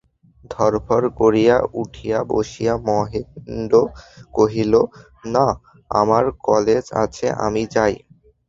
[0.51, 3.75] ধড়ফড় করিয়া উঠিয়া বসিয়া মহেন্দ্র
[4.33, 4.73] কহিল,
[5.25, 5.53] নাঃ
[5.91, 7.93] আমার কালেজ আছে, আমি যাই।